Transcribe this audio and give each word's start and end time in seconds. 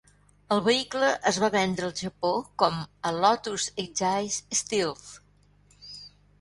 El 0.53 0.61
vehicle 0.67 1.09
es 1.31 1.37
va 1.43 1.49
vendre 1.55 1.85
al 1.89 1.93
Japó 1.99 2.33
com 2.65 2.81
"Lotus 3.27 3.69
Exige 3.87 4.59
Stealth". 4.63 5.17